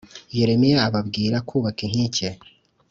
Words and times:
Yeremiya 0.37 0.77
ababwira 0.87 1.37
kubaka 1.47 1.79
inkike 1.87 2.27